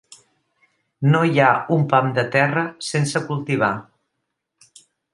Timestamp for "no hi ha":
1.11-1.51